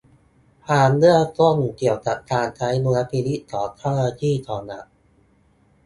[0.65, 4.85] ความเบื้องต้นเกี่ยวกับการใช้ดุลพินิจของเจ้าหน้าที่ของรัฐ